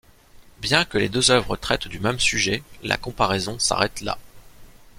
[0.63, 4.17] Bien que les deux œuvres traitent du même sujet, la comparaison s'arrête là.